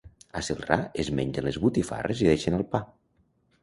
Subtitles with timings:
[0.39, 2.87] A Celrà es mengen les botifarres i deixen el pa.